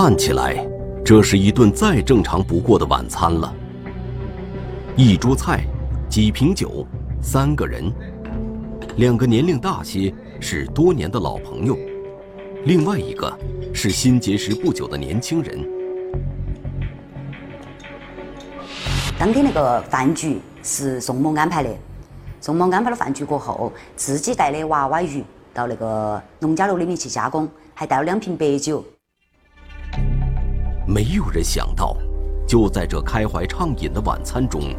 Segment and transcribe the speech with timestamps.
[0.00, 0.64] 看起来，
[1.04, 3.52] 这是一顿再正常不过的晚餐了。
[4.94, 5.64] 一桌菜，
[6.08, 6.86] 几瓶酒，
[7.20, 7.92] 三个人，
[8.98, 11.76] 两个年龄大些是多年的老朋友，
[12.64, 13.36] 另外一个
[13.74, 15.68] 是新结识不久的年轻人。
[19.18, 21.74] 当天那个饭局是宋某安排的，
[22.40, 28.84] 宋某安排了饭局过后，自己带的娃娃鱼到那个农家乐里面去加工，还带了两瓶白酒。
[30.88, 31.94] 没有人想到，
[32.46, 34.74] 就在这开怀畅饮的晚餐中，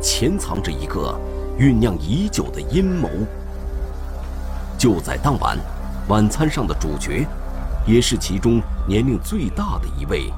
[0.00, 1.14] 潜藏着一个
[1.58, 3.10] 酝酿已久的阴谋。
[4.78, 5.58] 就在当晚，
[6.08, 7.26] 晚餐上的主角，
[7.86, 10.32] 也是其中年龄最大的一位，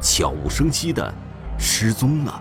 [0.00, 1.12] 悄无声息的
[1.58, 2.40] 失踪了。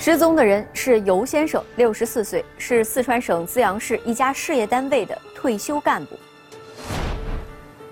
[0.00, 6.16] 失踪的人是尤先生，六十四岁，是四川省资阳市一家事业单位的退休干部。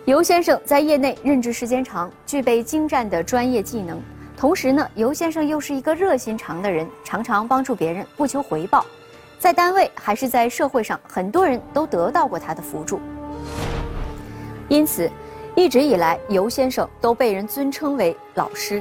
[0.05, 4.01] 尤先生在业内任职时间长，具备精湛的专业技能。
[4.37, 8.87] 同时呢，尤先生又是一个热心肠的人，常常帮助别人，不求回报。
[9.41, 13.01] 在单位还是在社会上，很多人都得到过他的扶助。
[14.69, 15.11] 因此，
[15.57, 18.81] 一直以来，尤先生都被人尊称为“老师”。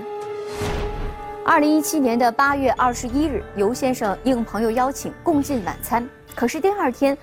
[1.48, 6.10] 二零一七年的八月二十一日，尤先生应朋友邀请共进晚餐。
[6.34, 7.16] 可是第二天，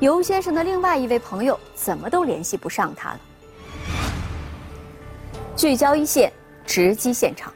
[0.00, 3.20] 尤先生的另外一位朋友怎么都联系不上他了。
[5.56, 6.30] 聚焦一线，
[6.66, 7.50] 直击现场。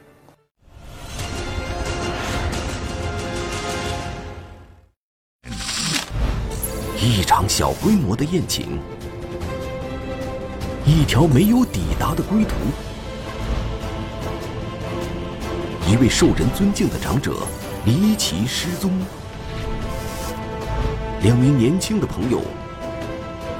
[6.99, 8.79] 一场小规模的宴请，
[10.87, 12.55] 一条没有抵达的归途。
[15.87, 17.31] 一位受人尊敬的长者
[17.85, 18.91] 离奇失踪，
[21.21, 22.41] 两名年轻的朋友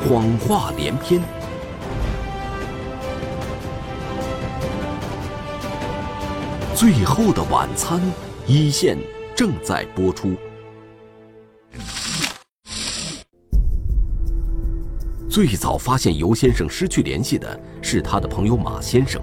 [0.02, 1.22] 谎话连篇，
[6.74, 8.02] 最后的晚餐
[8.48, 8.98] 一线
[9.36, 10.36] 正在播出。
[15.30, 19.22] 最早发现尤先生失去联系的是他的朋友马先生，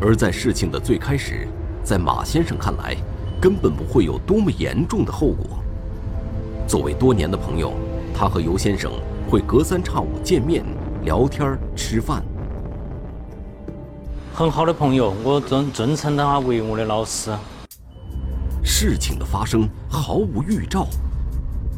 [0.00, 1.46] 而在事情的最开始。
[1.86, 2.96] 在马先生看来，
[3.40, 5.60] 根本不会有多么严重的后果。
[6.66, 7.74] 作为多年的朋友，
[8.12, 8.90] 他和尤先生
[9.30, 10.64] 会隔三差五见面、
[11.04, 12.24] 聊天、吃饭。
[14.34, 17.30] 很好的朋友，我尊尊称他为我的老师。
[18.64, 20.88] 事情的发生毫无预兆，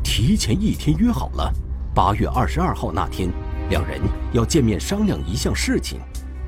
[0.03, 1.53] 提前一天约好了，
[1.95, 3.31] 八月二十二号那天，
[3.69, 4.01] 两人
[4.33, 6.01] 要见面商量一项事情。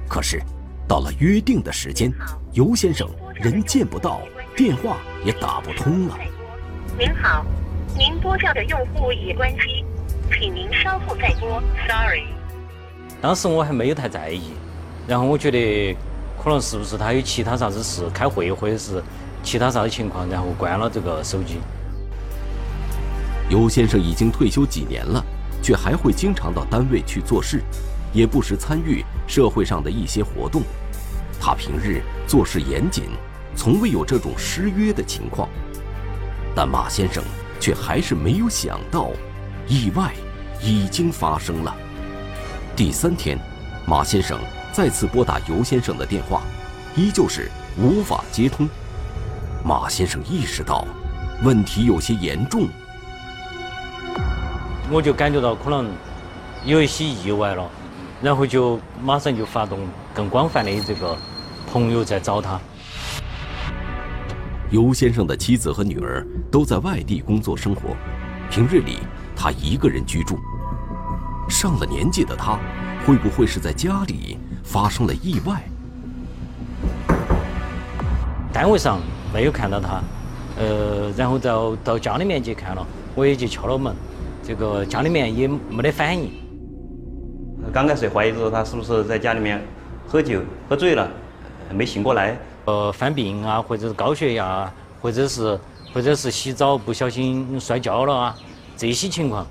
[0.09, 0.42] 可是，
[0.88, 2.10] 到了约定的时间，
[2.54, 3.06] 尤先生。
[3.43, 4.21] 人见不到，
[4.55, 6.19] 电话也打不通了。
[6.99, 7.43] 您好，
[7.97, 9.83] 您拨叫的用户已关机，
[10.31, 11.62] 请您稍后再拨。
[11.89, 12.25] Sorry。
[13.19, 14.53] 当时我还没有太在意，
[15.09, 15.97] 然后我觉得
[16.43, 19.03] 可能是不是他有其他啥子事，开会或者是
[19.43, 21.61] 其他啥子情况，然后关了这个手机。
[23.49, 25.25] 尤先生已经退休几年了，
[25.62, 27.62] 却还会经常到单位去做事，
[28.12, 30.61] 也不时参与社会上的一些活动。
[31.41, 33.05] 他平日做事严谨。
[33.55, 35.49] 从未有这种失约的情况，
[36.55, 37.22] 但马先生
[37.61, 39.11] 却还是没有想到，
[39.66, 40.12] 意外
[40.62, 41.75] 已经发生了。
[42.75, 43.39] 第三天，
[43.87, 44.39] 马先生
[44.72, 46.43] 再次拨打尤先生的电话，
[46.97, 48.69] 依旧是无法接通。
[49.62, 50.87] 马先生意识到
[51.43, 52.66] 问题有些严重，
[54.91, 55.91] 我就感觉到可能
[56.65, 57.69] 有一些意外了，
[58.22, 59.81] 然后就马上就发动
[60.15, 61.15] 更广泛的这个
[61.71, 62.59] 朋友在找他。
[64.70, 67.97] 尤先生的妻子和女儿都在外地工作生活，
[68.48, 68.98] 平日里
[69.34, 70.38] 他一个人居住。
[71.48, 72.56] 上了年纪的他，
[73.04, 75.60] 会不会是在家里发生了意外？
[78.53, 79.00] 单位上
[79.34, 80.00] 没有看到他，
[80.56, 82.86] 呃，然后到到家里面去看了，
[83.16, 83.92] 我也去敲了门，
[84.41, 86.30] 这个家里面也没得反应。
[87.72, 89.60] 刚开始怀疑说他是不是在家里面
[90.06, 91.10] 喝酒喝醉了，
[91.74, 92.39] 没醒过来。
[92.66, 95.59] 呃，犯病啊，或者是高血压，或者是
[95.92, 98.36] 或者是洗澡不小心摔跤了啊，
[98.77, 99.47] 这些情况。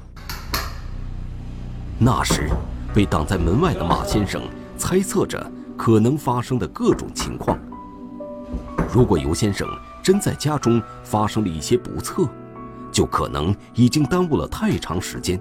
[1.97, 2.49] 那时，
[2.93, 4.41] 被挡在门外的马先生
[4.77, 7.59] 猜测着可能发生的各种情况。
[8.93, 9.67] 如果尤先生
[10.01, 12.27] 真在家中发生了一些不测，
[12.91, 15.39] 就可能已经耽误了太长时间。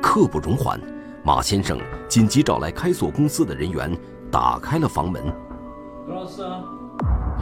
[0.00, 0.80] 刻不容缓，
[1.24, 1.78] 马先生
[2.08, 3.96] 紧急找来开锁公司的人员，
[4.30, 5.22] 打开了房门。
[6.12, 6.42] 刘老师，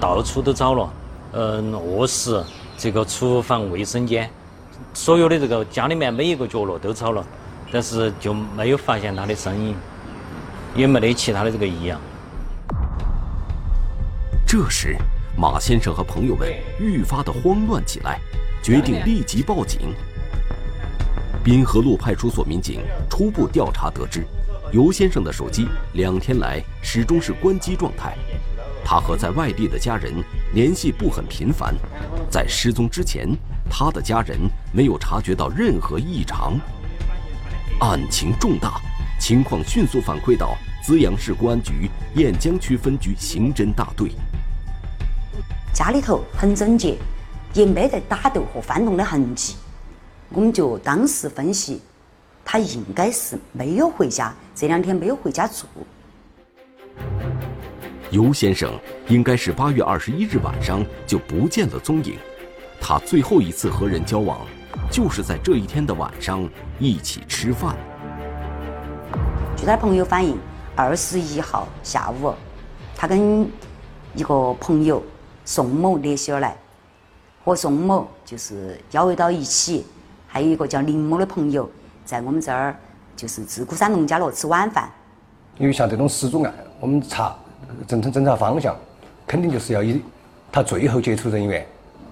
[0.00, 0.92] 到处都找了，
[1.32, 2.40] 嗯，卧室、
[2.78, 4.30] 这个厨房、卫生间，
[4.94, 7.26] 所有的这个家里面每一个角落都找了，
[7.72, 9.74] 但是就没有发现他的身影，
[10.76, 12.00] 也没得其他的这个异样。
[14.46, 14.96] 这时，
[15.36, 18.20] 马先生和朋友们愈发的慌乱起来，
[18.62, 19.92] 决定立即报警。
[21.42, 24.24] 滨河路派出所民警初步调查得知，
[24.70, 28.16] 尤先生的手机两天来始终是关机状态，
[28.92, 30.12] 他和在外地的家人
[30.52, 31.72] 联系不很频繁，
[32.28, 33.28] 在失踪之前，
[33.70, 34.36] 他的家人
[34.72, 36.58] 没有察觉到任何异常。
[37.78, 38.80] 案情重大，
[39.20, 44.10] 情况迅速反馈到资阳市公安局雁江区分局刑侦大队。
[45.72, 46.98] 家里头很整洁，
[47.54, 49.54] 也没得打斗和翻动的痕迹。
[50.30, 51.80] 我们就当时分析，
[52.44, 55.64] 他应该是没有回家，这两天没有回家住。
[58.10, 58.72] 尤先生
[59.06, 62.16] 应该是八月二十一日晚上就不见了踪影，
[62.80, 64.40] 他最后一次和人交往，
[64.90, 66.48] 就是在这一天的晚上
[66.80, 67.76] 一起吃饭。
[69.56, 70.36] 据他朋友反映，
[70.74, 72.34] 二十一号下午，
[72.96, 73.48] 他跟
[74.16, 75.00] 一个朋友
[75.44, 76.56] 宋某联系而来，
[77.44, 79.86] 和宋某就是交围到一起，
[80.26, 81.70] 还有一个叫林某的朋友，
[82.04, 82.74] 在我们这儿
[83.14, 84.90] 就是自古山农家乐吃晚饭。
[85.58, 87.36] 因为像这种失踪案，我们查
[87.86, 88.76] 侦查侦查方向，
[89.26, 90.00] 肯定就是要以
[90.52, 91.66] 他最后接触人员，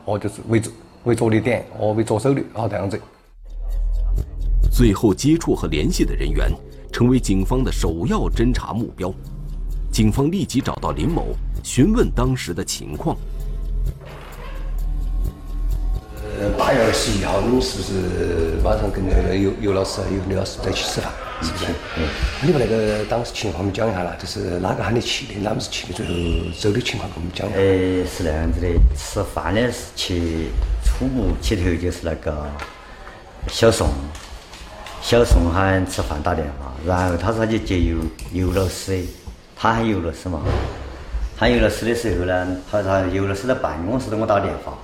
[0.04, 0.70] 哦，就是为着
[1.04, 3.00] 为着力点，哦，为着手的，哦，这样子。
[4.70, 6.50] 最后接触和联系的人员，
[6.92, 9.12] 成为警方的首要侦查目标。
[9.90, 11.34] 警方立即找到林某，
[11.64, 13.16] 询问当时的情况。
[16.40, 21.10] 呃，八月二十一号，你们是不是马上跟那个尤尤老师、尤刘老师在一起吃饭？
[21.42, 21.64] 是不是？
[21.96, 22.06] 嗯。
[22.46, 26.12] 你把那个当时情况我们讲一下啦，就是哪个喊你去的，哪们是去的，最后
[26.56, 27.58] 走的情况给我们讲一下。
[27.58, 30.46] 呃，是那样子的，吃饭的是去
[30.84, 32.46] 初步起头就是那个
[33.48, 33.88] 小宋，
[35.02, 37.96] 小宋喊吃饭打电话，然后他说他去接尤
[38.32, 39.04] 尤老师，
[39.56, 40.40] 他喊尤老师嘛，
[41.36, 44.78] 喊尤老师的时候呢，他说尤老师在办公室给我打电话，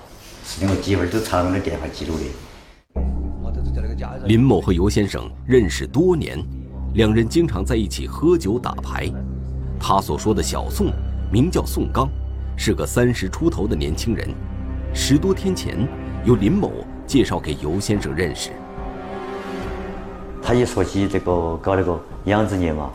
[0.44, 2.24] 是的，我几会都查了那电话记录的。
[4.26, 6.38] 林某和尤先生认识多年，
[6.94, 9.10] 两人经常在一起喝酒打牌。
[9.80, 10.92] 他所说的小宋，
[11.32, 12.08] 名叫宋刚，
[12.56, 14.28] 是个三十出头的年轻人。
[14.92, 15.88] 十多天前，
[16.24, 16.70] 由林某
[17.06, 18.50] 介绍给尤先生认识。
[20.42, 22.90] 他一说起这个搞那个养殖业嘛，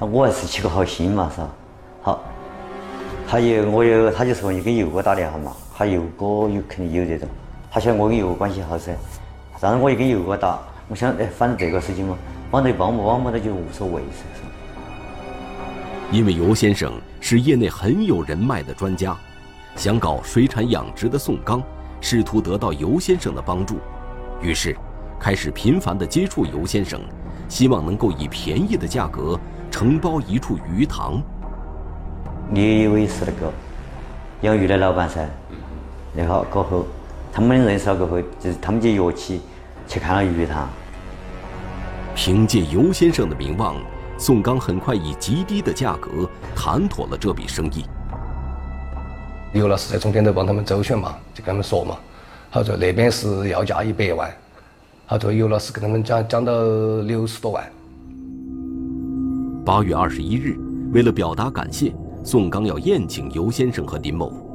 [0.00, 1.50] 我还是起个好心嘛，是吧？
[2.02, 2.24] 好，
[3.28, 7.26] 他又我又他就说你给尤哥打电话嘛，他尤哥有肯定有这种，
[7.70, 8.94] 他晓得我跟尤哥关系好噻。
[9.62, 12.18] 然后我也跟尤哥打，我想，哎，反正这个事情嘛，
[12.50, 14.26] 帮得帮不帮不那就无所谓噻。
[16.12, 19.16] 因为尤先生是业内很有人脉的专家，
[19.74, 21.62] 想搞水产养殖的宋刚，
[21.98, 23.78] 试图得到尤先生的帮助，
[24.42, 24.76] 于是
[25.18, 27.00] 开始频繁地接触尤先生，
[27.48, 29.40] 希望能够以便宜的价格
[29.70, 31.22] 承包一处鱼塘。
[32.50, 33.50] 你以为是那个
[34.42, 35.26] 养鱼的老板噻？
[36.14, 36.86] 然后过后，
[37.32, 39.40] 他们认识了过后，就是他们就约起。
[39.88, 40.68] 去看了鱼塘。
[42.14, 43.74] 凭借尤先生的名望，
[44.16, 47.84] 宋刚很快以极低的价格谈妥了这笔生意。
[49.52, 51.96] 刘老师在中间都帮他们周旋嘛，就跟他们说嘛，
[52.52, 54.30] 他说那边是要价一百万，
[55.08, 56.52] 他说尤老师跟他们讲讲到
[57.00, 57.68] 六十多万。
[59.64, 60.56] 八月二十一日，
[60.92, 64.49] 为了表达感谢，宋刚要宴请尤先生和林某。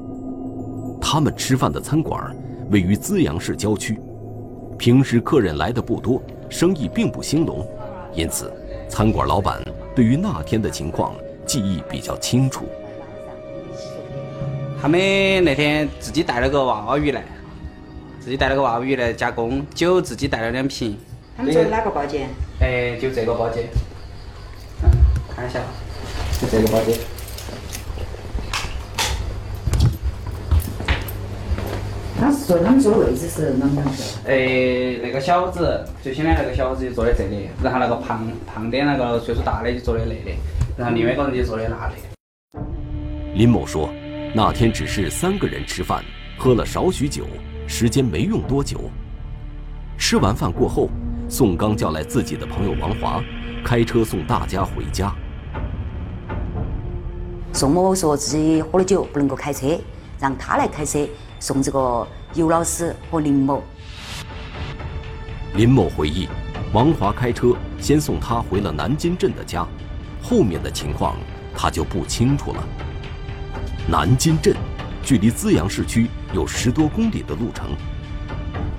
[1.15, 2.36] 他们吃饭的餐馆
[2.72, 3.98] 位于资阳市郊区。
[4.77, 7.65] 平时客人来的不多，生意并不兴隆，
[8.13, 8.51] 因此，
[8.89, 9.63] 餐馆老板
[9.95, 12.65] 对于那天的情况记忆比较清楚。
[14.81, 15.00] 他们
[15.41, 17.24] 那天自己带了个娃娃鱼来，
[18.19, 20.98] 自己带了个娃娃鱼来加工，酒自己带了两瓶。
[21.38, 22.27] 他们坐哪个包间？
[22.60, 23.63] 哎，就这个包间。
[24.84, 24.91] 嗯，
[25.34, 25.62] 看一下，
[26.41, 27.00] 就这个包间。
[32.17, 34.19] 他是坐他们坐的位置是啷个子？
[34.25, 40.36] 诶，那个小子，最先的那个小子就坐在这里，然后那个胖胖点那个岁数大的就坐在那里，
[40.77, 41.95] 然后另外一个人就坐在那里。
[43.36, 43.89] 林某说，
[44.34, 46.01] 那天只是三个人吃饭，
[46.38, 47.25] 喝了少许酒，
[47.67, 48.79] 时间没用多久。
[49.98, 50.89] 吃完饭过后，
[51.27, 53.22] 宋刚叫来自己的朋友王华，
[53.63, 55.13] 开车送大家回家。
[57.51, 59.77] 宋某说自己喝了酒不能够开车，
[60.17, 61.05] 让他来开车。
[61.45, 63.61] 送这个尤老师和林某。
[65.53, 66.27] 林某回忆，
[66.73, 69.63] 王华开车先送他回了南京镇的家，
[70.23, 71.15] 后面的情况
[71.55, 72.63] 他就不清楚了。
[73.87, 74.55] 南京镇
[75.03, 77.69] 距离资阳市区有十多公里的路程。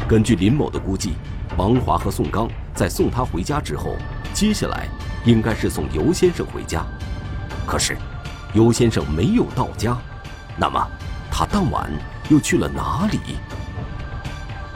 [0.09, 1.13] 根据林某的估计，
[1.57, 3.95] 王华和宋刚在送他回家之后，
[4.35, 4.89] 接下来
[5.25, 6.85] 应该是送尤先生回家。
[7.65, 7.97] 可是，
[8.55, 9.97] 尤先生没有到家，
[10.57, 10.85] 那么
[11.31, 11.89] 他当晚
[12.29, 13.19] 又去了哪里？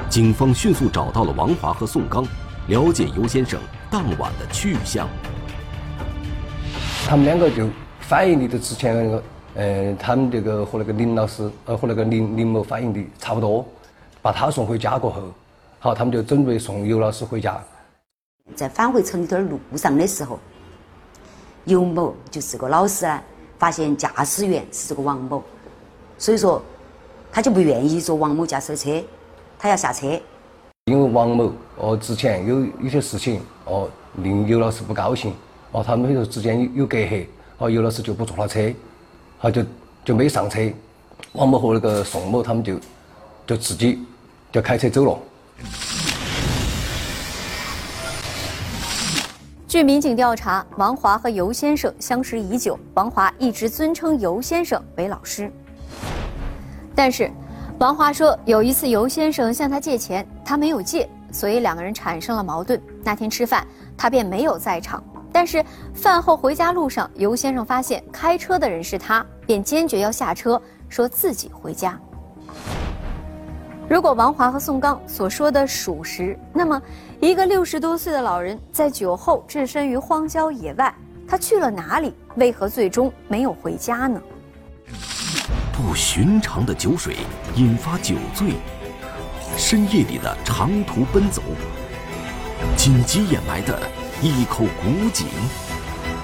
[0.09, 2.27] 警方迅速找到了王华和宋刚，
[2.69, 5.09] 了解尤先生当晚的去向。
[7.07, 7.69] 他们两个就
[8.01, 9.23] 反映的之前那个，
[9.55, 13.67] 呃，他们这个和那个林老师，呃，和那个林林某反映的差不多。
[14.23, 15.23] 把他送回家过后，
[15.79, 17.59] 好，他们就准备送尤老师回家。
[18.55, 20.39] 在返回城里头的路上的时候，
[21.65, 23.23] 尤某就是个老师啊，
[23.59, 25.43] 发现驾驶员是这个王某，
[26.19, 26.63] 所以说
[27.33, 29.05] 他就不愿意坐王某驾驶的车，
[29.59, 30.21] 他要下车。
[30.87, 35.33] 因为王某哦之前有有些事情哦令尤老师不高兴，
[35.71, 37.27] 哦他们之间有有隔阂，
[37.59, 38.75] 哦尤老师就不坐他车，
[39.41, 39.63] 他就
[40.05, 40.61] 就没上车。
[41.33, 42.81] 王某和那个宋某他们就
[43.47, 44.05] 就自己
[44.51, 45.19] 就开车走了。
[49.69, 55.53] 据民警调查，王华和尤先生相识已久，王华一直尊称尤先生为老师。
[56.95, 57.31] 但是，
[57.79, 62.81] 王华说有一次尤先生向他借钱，他没有借，所以两个人产生了矛盾。
[63.03, 63.67] 那天吃饭，
[63.97, 65.03] 他便没有在场。
[65.33, 71.99] 但是饭后回家路上，尤先生发现开车的人是他，便坚决要下车，说自己回家。
[73.89, 76.81] 如果王华和宋刚所说的属实，那么
[77.21, 80.95] 一个六十多岁的老人在酒后置身于荒郊野外，
[81.27, 82.15] 他去了哪里？
[82.37, 84.21] 为何最终没有回家呢？
[85.81, 87.17] 不寻常的酒水
[87.57, 88.53] 引发酒醉，
[89.57, 91.43] 深夜里的长途奔走，
[92.77, 93.81] 紧急掩埋的
[94.23, 95.27] 一口古井，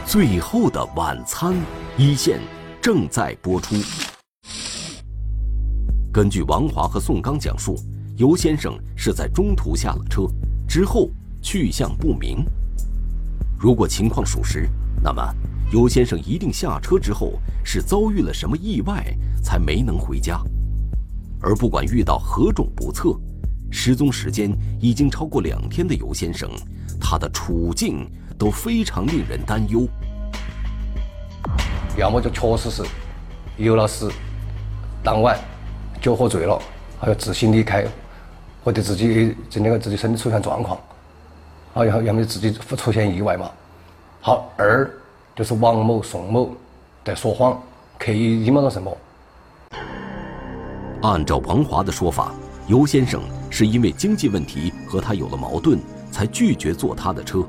[0.05, 1.55] 最后的晚餐，
[1.97, 2.39] 一线
[2.83, 3.77] 正在播出。
[6.13, 7.77] 根据王华和宋刚讲述，
[8.17, 10.27] 尤先生是在中途下了车，
[10.69, 11.09] 之后
[11.43, 12.45] 去向不明。
[13.59, 14.69] 如果情况属实，
[15.03, 15.35] 那么
[15.73, 19.05] 尤先生一定下车之后是遭遇了什么意外
[19.43, 20.41] 才没能回家。
[21.41, 23.15] 而不管遇到何种不测，
[23.71, 26.51] 失踪时间已经超过两天的尤先生，
[27.01, 29.87] 他的处境都非常令人担忧。
[31.97, 32.83] 要么就确实是
[33.57, 34.09] 尤老师
[35.03, 35.39] 当晚。
[35.99, 36.61] 酒喝醉了，
[37.01, 37.85] 还要自行离开，
[38.63, 40.79] 或者自己这那个自己身体出现状况，
[41.73, 43.51] 好，然后要么就自己出现意外嘛。
[44.21, 44.89] 好，二
[45.37, 46.51] 就是王某、宋某
[47.05, 47.61] 在说谎，
[47.99, 48.97] 刻意隐瞒了什么？
[51.03, 52.33] 按照王华的说法，
[52.67, 55.79] 尤先生是因为经济问题和他有了矛盾，
[56.11, 57.47] 才拒绝坐他的车。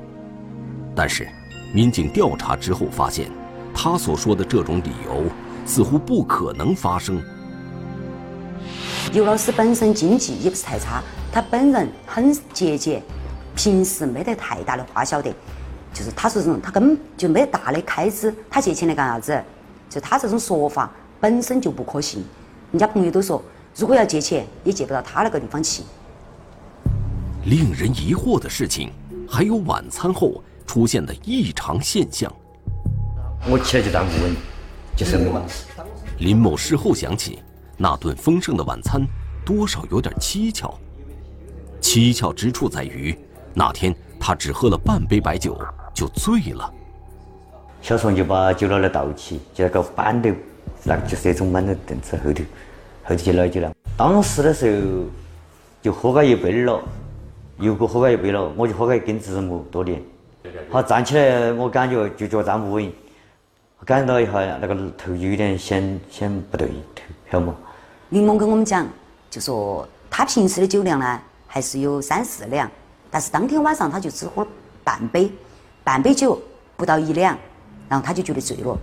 [0.94, 1.26] 但是，
[1.72, 3.30] 民警调查之后发现，
[3.72, 5.24] 他所说的这种理由
[5.64, 7.22] 似乎不可能发生。
[9.14, 11.02] 尤老师本身经济也不是太差，
[11.32, 13.02] 他本人很节俭，
[13.56, 15.32] 平时没得太大的花销的。
[15.92, 19.42] 就是他说这种，他根本就没得大的开支，他借钱来干啥子？
[19.88, 22.24] 就他这种说法本身就不可信。
[22.70, 23.42] 人家朋友都说，
[23.74, 25.82] 如果要借钱，也借不到他那个地方去。
[27.44, 28.92] 令人疑惑的事情
[29.26, 32.30] 还有晚餐后出现的异常现象。
[33.48, 34.36] 我起来就当不稳，
[34.94, 35.18] 就是
[36.18, 37.38] 林某事后想起。
[37.78, 39.00] 那顿丰盛的晚餐，
[39.46, 40.78] 多少有点蹊跷。
[41.80, 43.16] 蹊跷之处在于，
[43.54, 45.54] 那天他只喝了半杯白酒
[45.98, 46.72] 就醉了。
[47.82, 50.32] 小宋就把酒拿来倒起，就那个板凳，
[50.84, 52.44] 那个就是那种板凳凳子后头，
[53.02, 53.74] 后头就拿酒了。
[53.96, 54.86] 当时的时候
[55.82, 56.80] 就喝个一杯了，
[57.58, 60.00] 又给我喝了一杯了，我就喝了一根子木多点。
[60.70, 62.92] 好站起来，我感觉就脚站不稳，
[63.84, 67.02] 感觉到一下那个头就有点显显不对头，
[67.32, 67.56] 晓得吗？
[68.10, 68.86] 林某跟我们讲，
[69.28, 72.70] 就说他平时的酒量呢还是有三四两，
[73.10, 74.48] 但是当天晚上他就只喝了
[74.84, 75.28] 半杯，
[75.88, 76.38] 半杯酒
[76.76, 77.34] 不到一两，
[77.88, 78.78] 然后他就觉得醉了。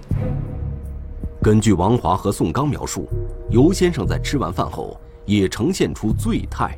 [1.40, 3.08] 根据王华和宋刚描述，
[3.52, 6.76] 尤先生在吃完饭后也呈现出醉态。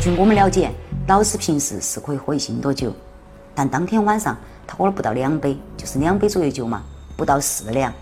[0.00, 0.70] 据我们了解，
[1.06, 2.90] 老师平时是可以喝一斤多酒，
[3.54, 4.34] 但当天晚上
[4.66, 6.82] 他喝了不到两杯，就是两杯左右酒嘛，
[7.14, 7.92] 不到四两。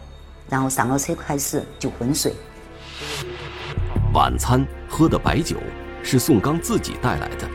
[0.49, 2.33] 然后上了车开始就昏睡。
[4.15, 5.57] 晚餐喝的白酒
[6.05, 7.51] 是宋刚自己带来的。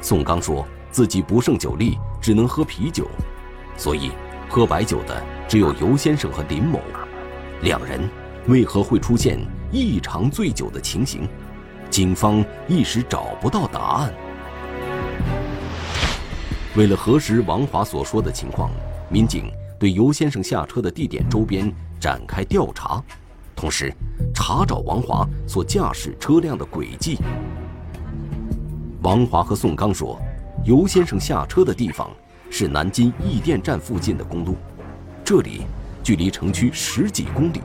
[0.00, 3.08] 宋刚说自己不胜酒力，只能喝啤酒，
[3.76, 4.12] 所以
[4.48, 6.80] 喝白酒的只有尤先生和林某。
[7.62, 8.08] 两人
[8.46, 9.38] 为何会出现
[9.72, 11.28] 异常醉酒的情形？
[11.90, 14.14] 警方一时找不到答案。
[16.76, 18.70] 为了核实王华所说的情况，
[19.08, 21.72] 民警对尤先生下车的地点周边。
[22.02, 23.00] 展开调查，
[23.54, 23.94] 同时
[24.34, 27.16] 查找王华所驾驶车辆的轨迹。
[29.02, 30.20] 王华和宋刚说，
[30.64, 32.08] 尤先生下车的地方
[32.48, 34.54] 是南京易店站附近的公路，
[35.24, 35.62] 这里
[36.04, 37.60] 距离城区十几公里，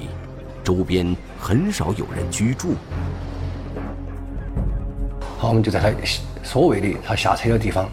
[0.64, 2.74] 周边很少有人居住。
[5.38, 5.92] 好，我们就在他
[6.42, 7.88] 所谓的他下车的地方，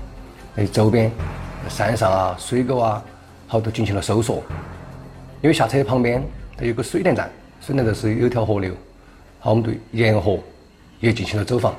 [0.54, 1.12] 那周边
[1.68, 3.04] 山上啊、水沟啊，
[3.46, 4.42] 好都进行了搜索。
[5.42, 7.30] 因为下车旁边它有个水电站，
[7.61, 8.73] 水电站是有条河流，
[9.38, 10.38] 好，我们对沿河
[10.99, 11.75] 也进行了走访。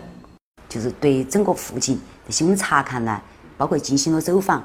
[0.69, 3.21] 就是对整个附近这些我们查看呢，
[3.57, 4.63] 包括进行了走访，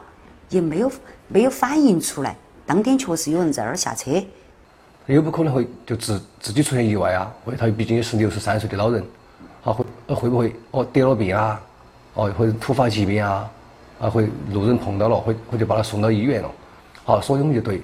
[0.48, 0.90] 也没有
[1.28, 2.36] 没有反映出来
[2.66, 4.10] 当天确实有人在那儿下车。
[5.06, 7.32] 有不可能会就自自己出现意外啊？
[7.44, 9.04] 或者他毕竟也是六十三岁的老人，
[9.60, 11.60] 好会会不会哦得了病啊？
[12.14, 13.50] 哦或者突发疾病啊？
[14.00, 16.50] 啊会路人碰到了，或或者把他送到医院了。
[17.04, 17.82] 好，所以我们就对。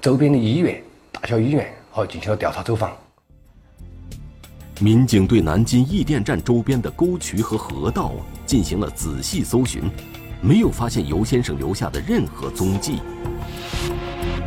[0.00, 2.94] 周边的医院、大小医院，好进行了调查走访。
[4.80, 8.12] 民警对南京易电站周边的沟渠和河道
[8.46, 9.82] 进行了仔细搜寻，
[10.40, 13.00] 没有发现尤先生留下的任何踪迹。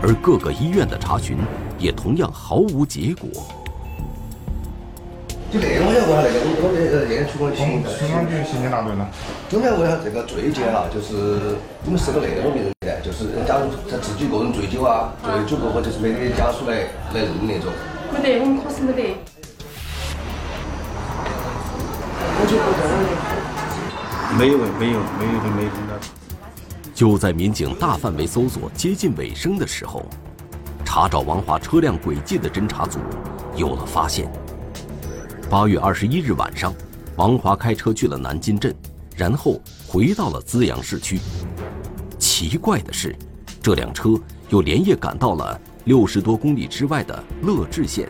[0.01, 1.37] 而各个医院的查询
[1.77, 3.29] 也同样毫无结果。
[5.51, 9.05] 就那个，我想问下那个，我们的呃验出过刑刑警局刑警大队呢？
[9.51, 13.01] 我们要问下这个最近哈，就是你们是个那种病人的？
[13.03, 17.67] 就是假如他自己个人醉酒啊，醉酒过后就是没得家属来来认那种。
[18.15, 19.19] 没得，我们科室没得。
[24.37, 25.69] 没有，没有，没有，没有。
[26.93, 30.05] 就在民警大范围搜索接近尾声的时候，
[30.83, 32.99] 查找王华车辆轨迹的侦查组
[33.55, 34.29] 有了发现。
[35.49, 36.73] 八月二十一日晚上，
[37.15, 38.75] 王华开车去了南京镇，
[39.15, 41.19] 然后回到了资阳市区。
[42.19, 43.15] 奇怪的是，
[43.61, 44.09] 这辆车
[44.49, 48.09] 又连夜赶到了六十多公里之外的乐至县。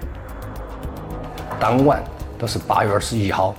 [1.59, 2.03] 当晚
[2.39, 3.55] 都是八月二十一号，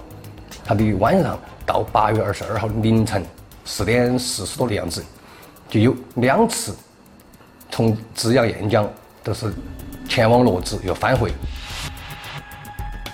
[0.64, 3.24] 他的晚上到八月二十二号凌晨
[3.64, 5.04] 四点四十多的样子，
[5.68, 6.76] 就有两次
[7.70, 8.88] 从资阳沿江
[9.22, 9.52] 都是
[10.08, 11.32] 前往乐至又返回。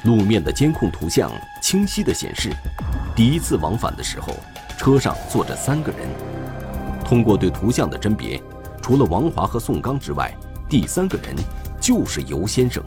[0.05, 1.31] 路面的监控图像
[1.62, 2.51] 清晰地显示，
[3.16, 4.33] 第一次往返的时候，
[4.79, 6.09] 车上坐着三个人。
[7.05, 8.40] 通过对图像的甄别，
[8.83, 10.33] 除了王华和宋刚之外，
[10.68, 11.35] 第三个人
[11.81, 12.83] 就是尤先生。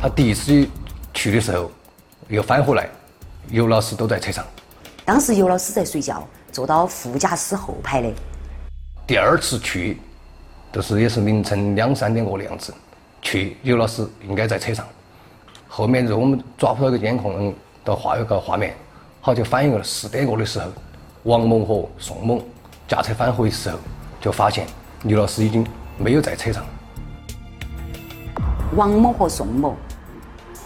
[0.00, 0.68] 他第一次
[1.14, 1.70] 去的时候，
[2.30, 2.88] 又返回来，
[3.48, 4.44] 尤老师都在车上。
[5.04, 8.08] 当时尤老师在睡觉，坐到副驾驶后排的。
[9.04, 10.00] 第二次去，
[10.72, 12.72] 就是也是凌晨两三点过的样子。
[13.20, 14.86] 去尤老师应该在车上，
[15.66, 17.52] 后面就我们抓不到一个监控
[17.84, 18.76] 的画一个画面，
[19.20, 20.66] 好就反映了四点过的时候，
[21.24, 22.40] 王某和宋某
[22.86, 23.78] 驾车返回的时候，
[24.20, 24.68] 就发现
[25.02, 25.66] 尤老师已经
[25.98, 26.64] 没有在车上。
[28.76, 29.74] 王某和宋某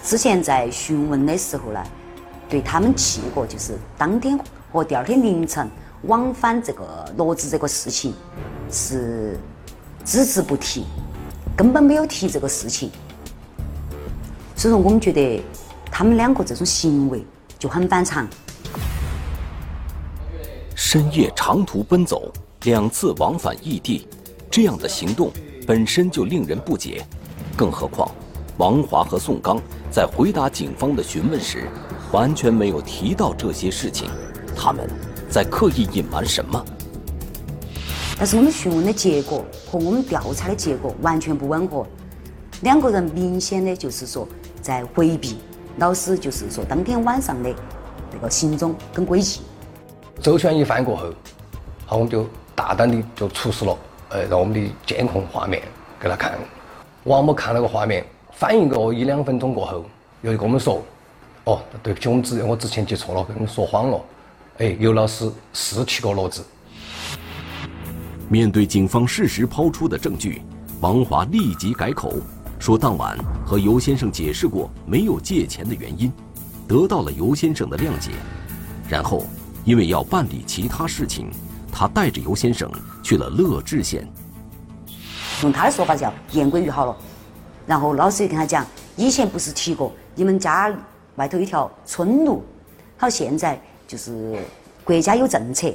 [0.05, 1.83] 之前在询问的时候呢，
[2.47, 4.39] 对他们去过就是当天
[4.71, 5.67] 和第二天凌晨
[6.03, 8.13] 往返这个罗子这个事情
[8.71, 9.39] 是
[10.05, 10.85] 只字不提。
[11.57, 12.91] 根本没有提这个事情，
[14.57, 15.43] 所以说我们觉得
[15.91, 17.25] 他们两个这种行为
[17.59, 18.29] 就很反常。
[20.75, 22.31] 深夜长途奔走，
[22.65, 24.07] 两次往返异地，
[24.51, 25.33] 这样的行动
[25.67, 27.07] 本身就令人不解，
[27.57, 28.11] 更何况
[28.59, 31.69] 王华和宋刚在回答警方的询问时，
[32.13, 34.09] 完全没有提到这些事情，
[34.57, 34.89] 他们
[35.29, 36.65] 在刻意隐瞒什么？
[38.17, 41.85] 但是我们询问的结果和我们调查的结果完全不吻合，
[42.63, 44.27] 两个人明显的就是说
[44.63, 45.39] 在回避
[45.79, 47.53] 老师，就是说当天晚上的
[48.13, 49.41] 那个行踪跟轨迹。
[50.21, 51.13] 周旋一番过后，
[51.87, 53.77] 好，我们就大胆的就出示了，
[54.11, 55.61] 呃，让我们的监控画面
[55.99, 56.39] 给他看。
[57.03, 59.85] 王某看了个画面，反应个一两分钟过后，
[60.23, 60.83] 又跟我们说
[61.45, 64.01] ：“哦，对不起，我们之我之前记错了，跟你们说谎了。
[64.59, 66.45] 哎，尤老师是去过罗子。”
[68.29, 70.43] 面对警方事实抛出的证据，
[70.81, 72.15] 王华立即改口，
[72.59, 73.17] 说当晚
[73.47, 76.13] 和尤先生解释过没有借钱的原因，
[76.67, 78.11] 得到了尤先生的谅解。
[78.89, 79.27] 然后，
[79.65, 81.31] 因为要办理其他事情，
[81.71, 82.69] 他带着尤先生
[83.03, 84.07] 去了乐至县。
[85.43, 86.97] 用他的说法叫言归于好了。
[87.67, 90.73] 然后老师也跟他讲，以前不是提过你们家
[91.17, 92.43] 外头一条村路，
[92.97, 94.39] 好现在就是
[94.85, 95.73] 国家有政策。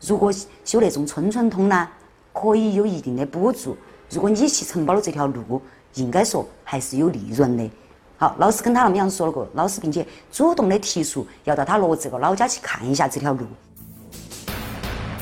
[0.00, 0.32] 如果
[0.64, 1.88] 修那种村村通呢，
[2.32, 3.76] 可以有一定的补助。
[4.10, 5.62] 如果你去承包了这条路，
[5.94, 7.70] 应该说还是有利润的。
[8.18, 13.46] 好，老师跟他那么样说了个，老师并且主动的提出要到他罗这个老家去看一下这条路。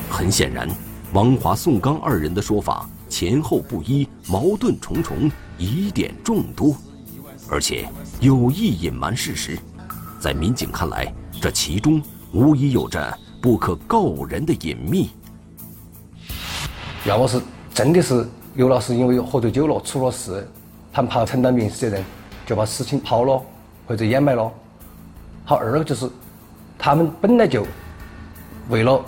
[0.09, 0.67] 很显然，
[1.13, 6.75] 王华、宋刚二人的说法前后不一，矛盾重重，疑点众多，
[7.47, 7.87] 而且
[8.19, 9.59] 有意隐瞒事实。
[10.19, 12.01] 在民警看来，这其中
[12.33, 15.11] 无疑有着不可告人的隐秘。
[17.05, 17.39] 要么是
[17.75, 20.49] 真的是刘老师因为喝醉酒了出了事，
[20.91, 22.03] 他们怕承担民事责任，
[22.43, 23.39] 就把事情抛了
[23.85, 24.51] 或者掩埋了。
[25.45, 26.09] 好，二个就是
[26.75, 27.67] 他们本来就
[28.69, 28.99] 为了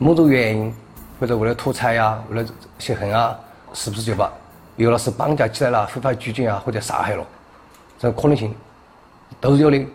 [0.00, 0.74] 某种原因，
[1.20, 2.48] 或者为了图财呀，为了
[2.80, 3.38] 泄恨啊，
[3.72, 4.32] 是不是就把
[4.80, 7.22] 刘老师绑架起来了，非法拘禁啊，或者杀害了？
[7.98, 8.54] 这可能性
[9.38, 9.86] 都是有的。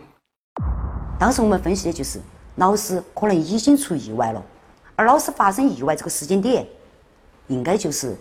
[1.17, 2.21] 当时我们分析的就是
[2.57, 4.39] 老师可能已经出意外了，
[4.95, 6.67] 而老师发生意外这个时间点，
[7.47, 8.15] 应该就是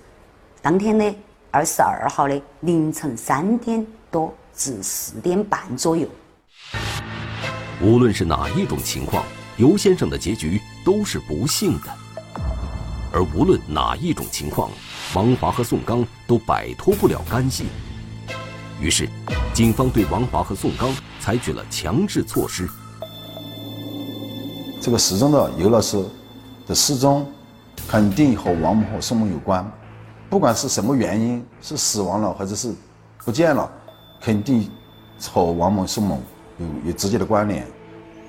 [0.63, 1.15] 当天的
[1.51, 6.09] 二十二号的凌晨三点多至四点半左右。
[7.83, 9.23] 无论是哪一种情况，
[9.59, 12.04] 尤先生的结局都是不幸的。
[13.15, 14.69] 而无论哪一种情况，
[15.15, 17.67] 王华和宋刚都摆脱不了干系。
[18.81, 19.09] 于是，
[19.53, 22.69] 警方对王华和宋刚采取了强制措施。
[24.81, 26.05] 这个失踪的尤老师
[26.67, 27.25] 的失踪，
[27.87, 29.65] 肯定和王某和宋某有关。
[30.29, 32.75] 不管是什么原因，是死亡了或者是
[33.25, 33.71] 不见了，
[34.21, 34.69] 肯定
[35.31, 36.21] 和王某、宋某
[36.59, 37.65] 有有直接的关联。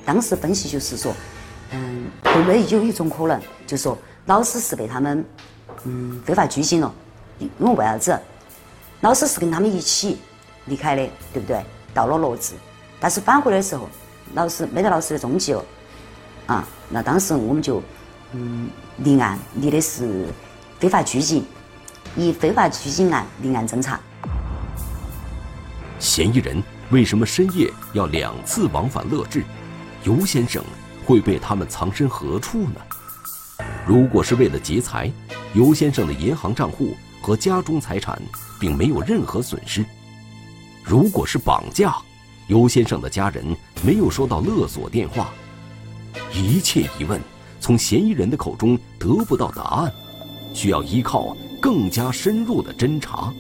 [0.06, 1.12] 当时分析就是说，
[1.72, 5.24] 嗯，会不会有一种可能，就是说老师是被他们
[5.84, 6.92] 嗯非法拘禁了？
[7.38, 8.20] 因为为啥子？
[9.02, 10.18] 老师是跟他们一起
[10.66, 11.64] 离开的，对不对？
[11.94, 12.54] 到了罗志，
[13.00, 13.88] 但是返回的时候，
[14.34, 15.64] 老师没得老师的踪迹了。
[16.48, 17.84] 啊，那当时我们就
[18.32, 20.28] 嗯立案，立的是
[20.80, 21.46] 非法拘禁，
[22.16, 24.00] 以非法拘禁案立案侦查。
[26.00, 29.44] 嫌疑人为什么深夜要两次往返乐至？
[30.04, 30.64] 尤先生
[31.06, 32.82] 会被他们藏身何处呢？
[33.86, 35.12] 如果是为了劫财，
[35.54, 38.22] 尤先生的银行账户和家中财产
[38.60, 39.84] 并没有任何损失；
[40.84, 41.96] 如果是绑架，
[42.48, 43.46] 尤先生的家人
[43.84, 45.32] 没有收到勒索电话。
[46.34, 47.20] 一切疑问
[47.60, 49.92] 从嫌疑人的口中得不到答案，
[50.54, 53.34] 需要依靠更加深入的侦查。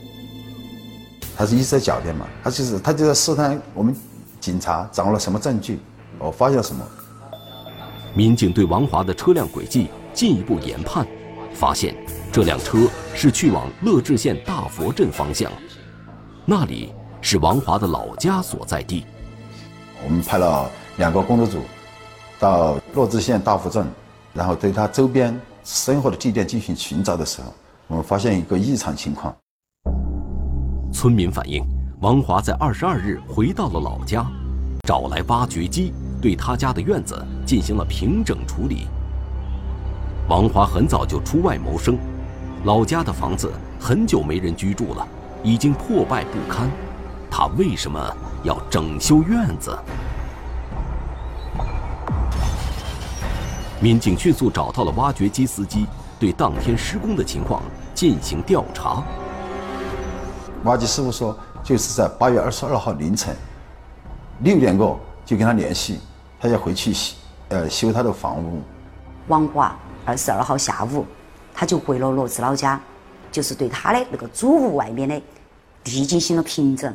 [1.37, 2.25] 他是一直在狡辩嘛？
[2.43, 3.93] 他就是他就在试探我们
[4.39, 5.79] 警察掌握了什么证据，
[6.17, 6.85] 我发现了什么。
[8.13, 11.05] 民警对王华的车辆轨迹进一步研判，
[11.53, 11.93] 发现
[12.31, 15.51] 这辆车是去往乐至县大佛镇方向，
[16.45, 19.05] 那里是王华的老家所在地。
[20.03, 21.59] 我们派了两个工作组。
[22.37, 23.87] 到乐至县大佛镇，
[24.33, 27.53] 然后对他周边生活的地点进行寻找的时候，
[27.87, 29.33] 我们发现一个异常情况。
[30.91, 31.65] 村民反映，
[32.01, 34.25] 王华在二十二日回到了老家，
[34.85, 38.85] 找来挖掘机对他家的院子进行了平整处理。
[40.27, 41.99] 王华很早就出外谋生，
[42.63, 45.07] 老家的房子很久没人居住了，
[45.43, 46.67] 已经破败不堪，
[47.29, 47.99] 他为什么
[48.41, 49.77] 要整修院子？
[53.79, 55.85] 民警迅速找到了挖掘机司机，
[56.17, 57.61] 对当天施工的情况
[57.93, 59.03] 进行调查。
[60.63, 63.35] 挖机师傅说，就是在八月二十二号凌晨
[64.39, 65.99] 六点过就跟他联系，
[66.39, 67.15] 他要回去修，
[67.49, 68.63] 呃，修他的房屋。
[69.27, 71.05] 王华二十二号下午，
[71.53, 72.79] 他就回了罗志老家，
[73.31, 75.21] 就是对他的那个祖屋外面的
[75.83, 76.93] 地进行了平整。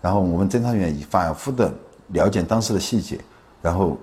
[0.00, 1.72] 然后我们侦查员反复的
[2.08, 3.18] 了解当时的细节，
[3.62, 3.96] 然后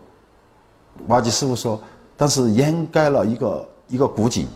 [1.08, 1.82] 挖机师傅说。
[2.16, 4.48] 当时掩盖了一个一个古井，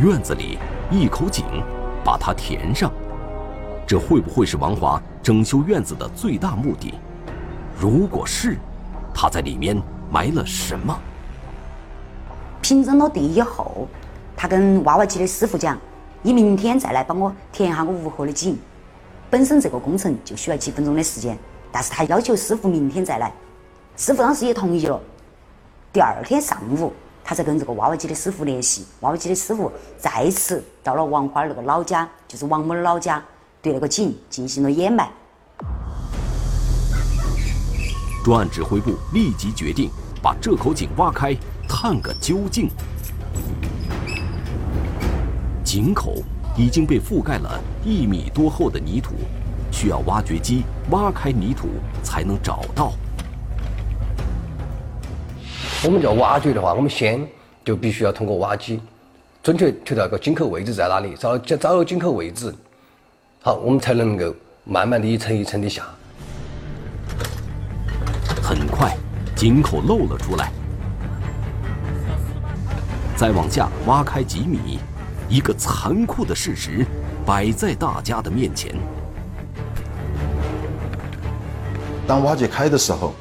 [0.00, 0.58] 院子里
[0.90, 1.44] 一口井，
[2.02, 2.90] 把它填上，
[3.86, 6.94] 这会不会是王华整修院子的最大目的？
[7.78, 8.56] 如果是，
[9.14, 10.98] 他在里面埋了什么？
[12.62, 13.88] 平整了地以后，
[14.36, 15.76] 他跟挖挖机的师傅讲
[16.22, 18.56] ：“你明天再来帮我填一下我屋后的井。”
[19.28, 21.36] 本身这个工程就需要几分钟的时间，
[21.72, 23.32] 但是他要求师傅明天再来，
[23.96, 25.00] 师傅当时也同意了。
[25.92, 26.92] 第二天上午，
[27.24, 28.86] 他才跟这个挖挖机的师傅联系。
[29.00, 33.22] 挖挖机的师傅再次到了王花儿那个老家，就是王某的老家，
[33.60, 35.10] 对那个井进行了掩埋。
[38.24, 39.90] 专案指挥部立即决定
[40.22, 41.36] 把这口井挖开，
[41.74, 42.68] 探个究竟。
[45.64, 46.22] 井口
[46.54, 49.14] 已经被覆盖了一米多厚的泥土，
[49.70, 51.68] 需要挖掘机挖开泥土
[52.02, 52.92] 才能找到。
[55.82, 57.26] 我们叫挖掘的话，我们先
[57.64, 58.78] 就必须要通过挖机，
[59.42, 62.54] 准确推到个井口位置在哪里，找找到井口位置，
[63.40, 65.82] 好，我们才能够慢慢的一层一层的下。
[68.42, 68.94] 很快，
[69.34, 70.52] 井口露了出来，
[73.16, 74.78] 再往下挖开几米，
[75.28, 76.86] 一个残酷的事实
[77.24, 78.74] 摆在大家的面前。
[82.06, 83.12] 当挖掘开的时候。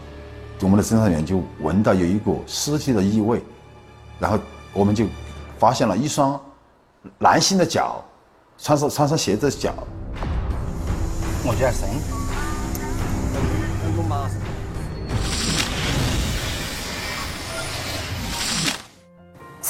[0.64, 3.42] 我们的侦查员就闻到有一股尸体的异味，
[4.20, 4.38] 然后
[4.74, 5.08] 我们就
[5.58, 6.40] 发现了一双
[7.18, 8.06] 男性的脚，
[8.60, 9.74] 穿上穿上鞋子的脚。
[11.44, 11.90] 我觉得深。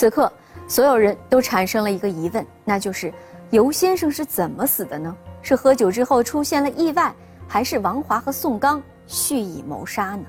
[0.02, 0.34] 此刻，
[0.68, 3.14] 所有人都产生了一个疑问，那就是
[3.52, 5.16] 尤先生是怎么死的呢？
[5.44, 7.14] 是喝酒之后出现了意外，
[7.48, 10.24] 还是王华和宋刚蓄意谋杀呢？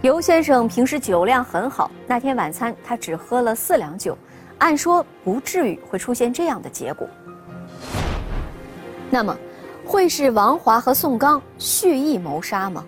[0.00, 4.16] 尤先生平时酒量很好，那天晚餐他只喝了四两酒，
[4.56, 7.06] 按说不至于会出现这样的结果。
[9.10, 9.36] 那么，
[9.84, 12.82] 会是王华和宋刚蓄意谋杀吗？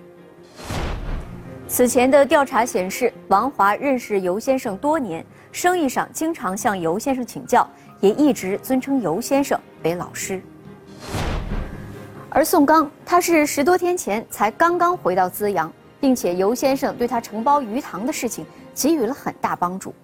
[1.72, 7.66] 此前的调查显示，王华认识尤先生多年，生意上经常向尤先生请教，
[8.00, 10.42] 也一直尊称尤先生为老师。
[12.28, 15.72] 而宋刚，他是十多天前才刚刚回到资阳。
[16.00, 19.94] 并且尤先生对他承包鱼塘的事情给予了很大帮助。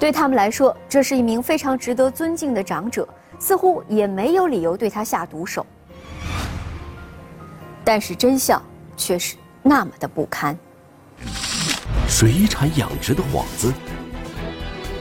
[0.00, 5.64] 对他们来说，这是一名非常值得尊敬的长者，似乎也没有理由对他下毒手。
[7.84, 8.60] 但是真相
[8.96, 10.56] 却是那么的不堪。
[12.08, 13.72] 水产养殖的幌子，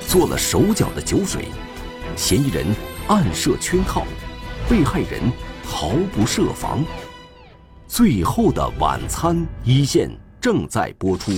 [0.08, 1.48] 做了手脚的酒水，
[2.16, 2.66] 嫌疑人
[3.08, 4.04] 暗设圈套，
[4.68, 5.32] 被害人
[5.66, 6.84] 毫不设防。
[7.88, 11.32] 最后的晚餐一线正在播出。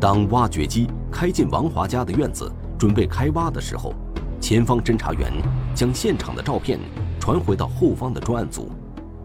[0.00, 3.94] 当挖掘机开进王华家的院子，准备开挖的时候，
[4.40, 5.30] 前方侦查员
[5.74, 6.78] 将现场的照片
[7.20, 8.70] 传回到后方的专案组，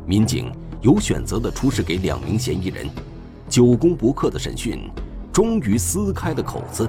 [0.06, 2.90] 民警有选择的出示给两名嫌疑人。
[3.50, 4.90] 久攻不克的审讯
[5.34, 6.88] 终于撕开了口子。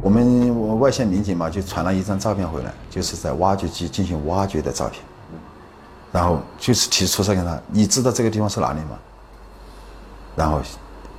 [0.00, 5.02] 我们外线民警嘛，就传了一张照片回来，就是在挖掘机进行挖掘的照片。
[6.12, 8.98] 然后就是提出来跟他，你知道这个地方是哪里吗？
[10.36, 10.60] 然后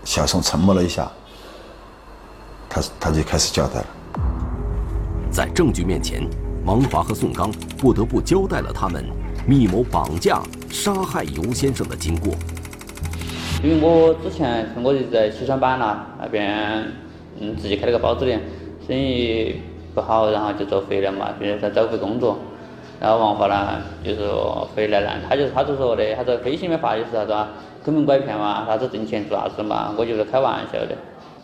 [0.06, 1.12] 小宋沉默了一下，
[2.70, 3.88] 他他就开始交代了。
[5.30, 6.26] 在证据面前，
[6.64, 9.06] 王华和宋刚不得不交代了他们
[9.48, 12.34] 密谋绑架、杀害尤先生的经过。
[13.64, 16.84] 因为我之前我就在西双版纳那边，
[17.40, 18.42] 嗯，自己开了个包子店，
[18.88, 19.62] 生意
[19.94, 22.40] 不好，然后就做回来嘛，现在找份工作。
[23.00, 27.50] 然后王华呢，就说回来了，他就他就说的，他说微信里面发的是啥子啊？
[27.84, 29.94] 坑蒙拐骗嘛，啥子挣钱做啥子嘛？
[29.96, 30.96] 我就是开玩笑的。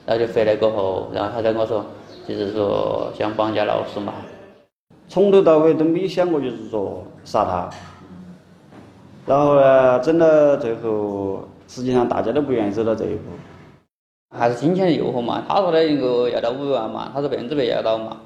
[0.07, 1.85] 然后就回来过后，然后他再跟我说，
[2.27, 4.13] 就是说想绑架老师嘛。
[5.07, 7.69] 从头到尾都没想过就是说杀他。
[9.31, 13.21] 然后呢，整到最后，实际上大家都不愿意走到这一步。
[14.37, 15.41] 还是金钱的诱惑嘛？
[15.47, 18.17] 他说的一个要到五万嘛，他说百分之百要到嘛。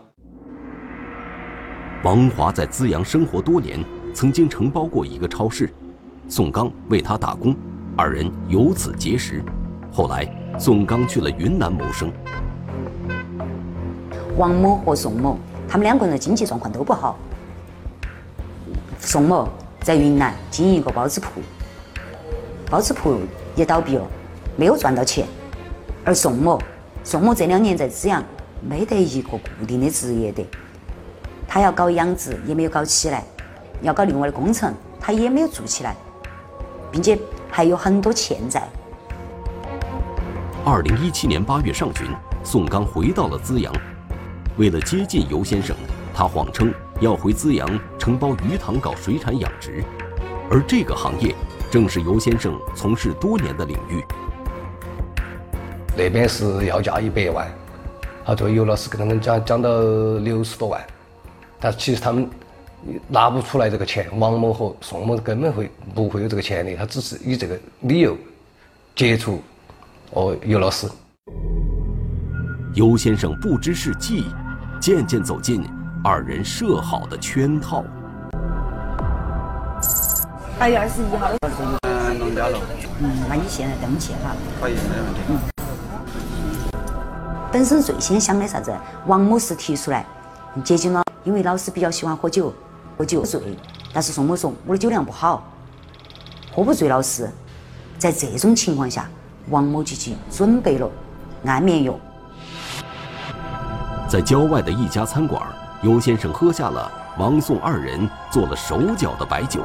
[2.04, 5.70] 王华在资阳生活多年，曾经承包过一个超市，
[6.28, 7.56] 宋刚为他打工，
[7.96, 9.44] 二人由此结识。
[9.92, 12.12] 后来，宋刚去了云南谋生。
[14.38, 15.38] 王某和宋某，
[15.68, 17.16] 他们两个人的经济状况都不好。
[18.98, 19.48] 宋某
[19.86, 21.40] 在云南经营一个包子铺，
[22.72, 23.20] 包子铺
[23.56, 24.08] 也倒闭了，
[24.56, 25.28] 没有赚到钱。
[26.04, 26.60] 而宋某，
[27.04, 28.24] 宋某这两年在资阳
[28.68, 30.44] 没得一个固定的职业的。
[31.48, 33.24] 他要搞养殖也没有搞起来，
[33.84, 35.96] 要搞另外的工程他也没有做起来，
[36.92, 37.16] 并且
[37.52, 38.68] 还有很多欠债。
[40.66, 42.08] 二零一七年八月上旬，
[42.44, 43.72] 宋刚回到了资阳，
[44.58, 45.76] 为了接近尤先生，
[46.12, 47.68] 他谎称要回资阳
[48.00, 49.84] 承包鱼塘搞水产养殖，
[50.50, 51.36] 而这个行业
[51.70, 54.02] 正是尤先生从事多年的领域。
[55.98, 57.52] 那边是要价一百万，
[58.26, 59.70] 他作为尤老师跟他们讲讲到
[60.20, 60.82] 六十多万。
[61.60, 62.30] 但其实他们
[63.10, 68.16] 拿不出来这个钱，王某和宋某根本会不会有这个钱的，他只是以这个理由
[68.96, 69.42] 接触
[70.12, 70.88] 哦尤老师。
[72.74, 74.26] 尤先生不知是计，
[74.80, 75.62] 渐渐走进
[76.08, 77.84] 二人设好的圈套。
[80.60, 81.40] 八月二十一号的。
[81.82, 82.60] 嗯，农家乐。
[83.00, 84.36] 嗯，那你现在登记哈？
[84.62, 85.22] 可以，没问题。
[85.30, 85.40] 嗯。
[87.52, 88.72] 本身最先想的啥子？
[89.08, 90.06] 王某是提出来
[90.64, 91.02] 接近了。
[91.24, 92.54] 因为老师比较喜欢喝酒，
[93.00, 93.42] 喝酒醉，
[93.92, 95.44] 但是宋某说我的酒量不好，
[96.56, 97.28] 喝不醉老师。
[97.98, 99.10] 在这种情况下，
[99.50, 100.88] 王某就去准备了
[101.48, 101.96] 安眠药。
[104.08, 105.42] 在郊外的一家餐馆，
[105.86, 109.62] 尤先生喝下了王宋二人做了手脚的白酒。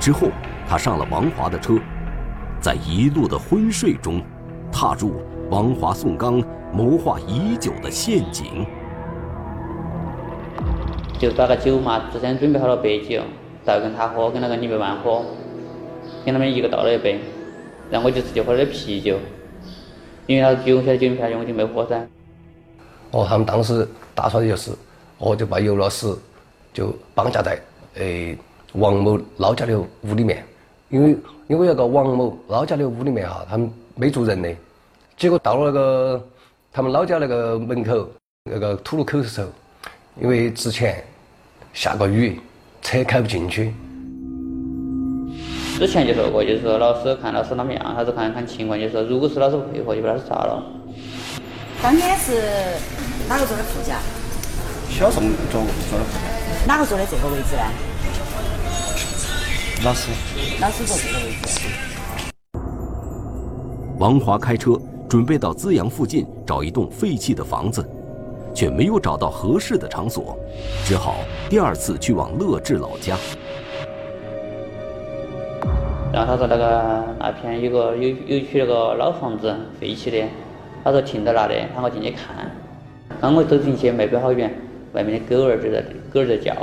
[0.00, 0.26] 之后，
[0.68, 1.74] 他上了王华的车，
[2.60, 4.20] 在一路的昏睡中，
[4.72, 6.42] 踏入王华、宋刚。
[6.74, 8.66] 谋划已久的陷阱。
[11.20, 13.22] 就打个酒嘛，之前准备好了白酒，
[13.64, 15.22] 倒跟他喝，跟那个李百万喝，
[16.24, 17.20] 跟他们一个倒了一杯，
[17.90, 19.18] 然后我就直接喝了啤酒，
[20.26, 22.06] 因为他酒晓得酒瓶，我就没喝噻。
[23.10, 24.70] 哦，他们当时打算的就是，
[25.18, 26.06] 哦，就把尤老师
[26.72, 27.60] 就绑架在
[27.94, 28.36] 诶
[28.72, 30.44] 王某老家的屋里面，
[30.88, 31.16] 因为
[31.48, 34.54] 因为那个王某老家的屋里面哈，他们没住人的，
[35.16, 36.28] 结果到了那个
[36.72, 38.08] 他们老家那个门口
[38.44, 39.48] 那个土路口的时候，
[40.20, 41.04] 因为之前
[41.74, 42.40] 下过雨，
[42.80, 43.74] 车开不进去。
[45.82, 50.62] 之前就说过，就是说老师看老师啷么样，还是看看情况，就是说如果是老师不配合，就把老师杀了。
[51.82, 52.34] 当天是
[53.28, 53.98] 哪个坐的副驾？
[54.88, 55.98] 小宋坐坐的副驾。
[56.68, 57.64] 哪个坐的这个位置呢？
[59.84, 60.12] 老师。
[60.60, 61.66] 老师坐这个位置。
[63.98, 67.84] 王华开车准备到资阳附近找一栋废弃的房子，
[68.54, 70.38] 却没有找到合适的场所，
[70.84, 71.16] 只好
[71.50, 73.18] 第二次去往乐至老家。
[76.12, 80.28] 然后他说那个那片有个有有区那个老房子废弃的，
[80.84, 82.50] 他说停在那里，喊我进去看。
[83.18, 84.52] 刚我走进去没走好远，
[84.92, 86.54] 外面的狗儿就在狗儿在叫。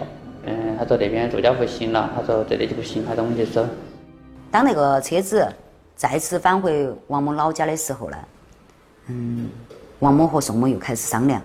[0.46, 3.66] 嗯，他说那边住家户醒了，他说这里就不行，他说我们就走。
[4.52, 5.48] 当那个车子
[5.96, 8.18] 再次返回王某老家的时候呢，
[9.08, 9.50] 嗯，
[9.98, 11.42] 王某和宋某又开始商量，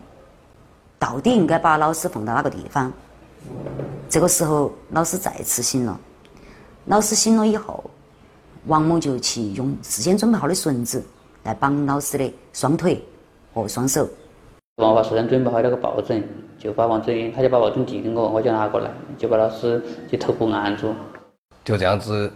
[0.99, 2.93] 到底应该把老师放到哪个地方。
[4.11, 5.99] 这个时候，老师再次醒了。
[6.87, 7.83] 老师醒了以后，
[8.67, 11.05] 王某就去用事先准备好的绳子
[11.43, 13.03] 来绑老师的双腿
[13.53, 14.09] 和双手。
[14.77, 16.27] 王华事先准备好那个抱枕，
[16.59, 20.95] 就把王子他就把抱枕递给我，我就拿过来，就把老师就头部按住。
[21.65, 22.33] 就这样子，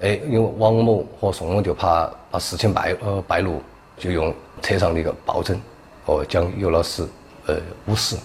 [0.00, 3.60] 哎，因为王某和宋某就怕把事情败呃败露，
[3.96, 5.58] 就用车上的一个抱枕，
[6.06, 7.06] 哦将尤老师
[7.46, 8.18] 呃捂死。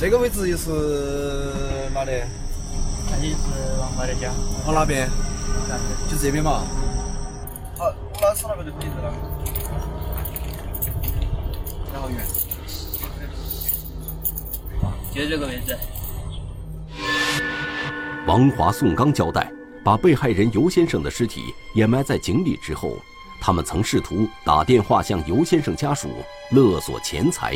[0.00, 0.70] 这个位置又是
[1.92, 2.12] 哪里？
[3.10, 4.30] 那里是王华的家。
[4.64, 5.06] 往哪边？
[6.10, 6.64] 就这边嘛。
[7.76, 7.84] 好，
[8.22, 9.12] 老师那个就可以了。
[11.92, 12.18] 然后远。
[15.12, 15.76] 就这个位置。
[18.26, 19.52] 王华、宋刚交代，
[19.84, 22.96] 把被害人尤先生的尸体掩埋在井里之后，
[23.38, 26.08] 他们曾试图打电话向尤先生家属
[26.52, 27.54] 勒索钱财。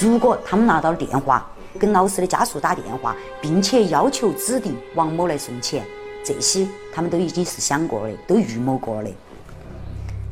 [0.00, 1.46] 如果他们拿到电话，
[1.78, 5.84] 跟老师的家属打电话，并且要求指定王某来送钱，
[6.24, 9.14] 这些他们都已经是想过的，都预谋过了的。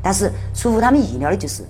[0.03, 1.65] 但是出乎他们意料的就是，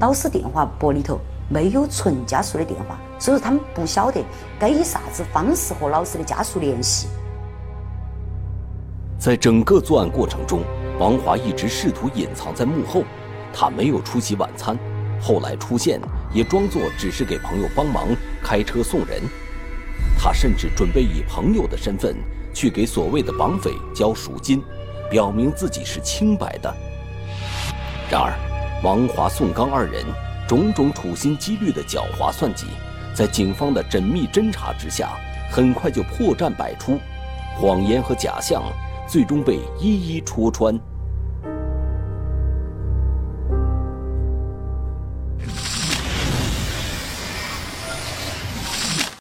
[0.00, 1.18] 老师电话簿里头
[1.50, 4.22] 没有存家属的电话，所以说他们不晓得
[4.58, 7.08] 该以啥子方式和老师的家属联系。
[9.18, 10.62] 在整个作案过程中，
[10.98, 13.02] 王华一直试图隐藏在幕后，
[13.52, 14.78] 他没有出席晚餐。
[15.20, 15.98] 后来出现，
[16.34, 18.08] 也装作只是给朋友帮忙
[18.42, 19.22] 开车送人。
[20.18, 22.16] 他甚至准备以朋友的身份
[22.52, 24.62] 去给所谓的绑匪交赎金，
[25.10, 26.74] 表明自己是清白的。
[28.10, 28.34] 然而，
[28.82, 30.04] 王华、宋刚二人
[30.46, 32.66] 种种处心积虑的狡猾算计，
[33.14, 35.10] 在警方的缜密侦查之下，
[35.50, 36.98] 很快就破绽百出，
[37.56, 38.62] 谎言和假象
[39.08, 40.78] 最终被一一戳穿。